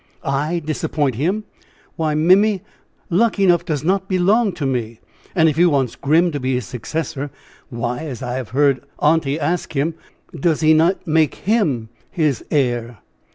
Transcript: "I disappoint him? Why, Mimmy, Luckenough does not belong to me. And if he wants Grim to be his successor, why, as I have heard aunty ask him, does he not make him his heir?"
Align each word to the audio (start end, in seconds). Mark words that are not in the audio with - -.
"I 0.25 0.63
disappoint 0.65 1.13
him? 1.13 1.43
Why, 1.95 2.15
Mimmy, 2.15 2.63
Luckenough 3.11 3.63
does 3.65 3.83
not 3.83 4.09
belong 4.09 4.51
to 4.53 4.65
me. 4.65 4.99
And 5.35 5.47
if 5.47 5.57
he 5.57 5.65
wants 5.67 5.95
Grim 5.95 6.31
to 6.31 6.39
be 6.39 6.55
his 6.55 6.65
successor, 6.65 7.29
why, 7.69 7.99
as 8.07 8.23
I 8.23 8.33
have 8.37 8.49
heard 8.49 8.83
aunty 8.97 9.39
ask 9.39 9.73
him, 9.75 9.93
does 10.33 10.61
he 10.61 10.73
not 10.73 11.05
make 11.05 11.35
him 11.35 11.89
his 12.09 12.43
heir?" 12.49 12.97